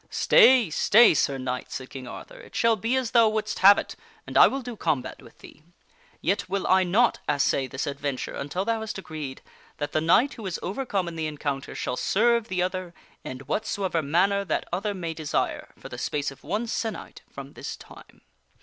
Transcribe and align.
"Stay! 0.26 0.70
Stay! 0.70 1.12
Sir 1.12 1.36
Knight," 1.36 1.70
said 1.70 1.90
King 1.90 2.08
Arthur," 2.08 2.38
it 2.40 2.56
shall 2.56 2.76
be 2.76 2.96
as 2.96 3.10
thou 3.10 3.28
wouldst 3.28 3.58
have 3.58 3.76
it; 3.76 3.94
and 4.26 4.38
I 4.38 4.46
will 4.46 4.62
do 4.62 4.74
combat 4.74 5.20
with 5.20 5.40
thee. 5.40 5.62
Yet 6.22 6.48
will 6.48 6.66
I 6.66 6.82
not 6.82 7.20
assay 7.28 7.66
this 7.66 7.86
ad 7.86 8.00
venture 8.00 8.32
until 8.34 8.64
thou 8.64 8.80
hast 8.80 8.96
agreed 8.96 9.42
that 9.76 9.92
the 9.92 10.00
knight 10.00 10.32
who 10.32 10.46
is 10.46 10.58
overcome 10.62 11.08
in 11.08 11.16
the 11.16 11.26
encounter 11.26 11.74
shall 11.74 11.98
serve 11.98 12.48
the 12.48 12.62
other 12.62 12.94
in 13.22 13.40
whatsoever 13.40 14.00
manner 14.00 14.46
that 14.46 14.66
other 14.72 14.94
may 14.94 15.12
desire, 15.12 15.74
for 15.78 15.90
the 15.90 15.98
space 15.98 16.30
of 16.30 16.42
one 16.42 16.66
se' 16.66 16.88
night 16.92 17.20
from 17.28 17.52
this 17.52 17.76
time." 17.76 18.22